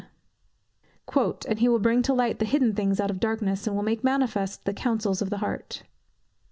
[1.45, 4.65] "And he will bring to light the hidden things of darkness, and will make manifest
[4.65, 5.83] the counsels of the heart."